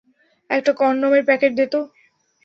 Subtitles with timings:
[0.49, 1.79] একটা কনডমের প্যাকেট দে তো।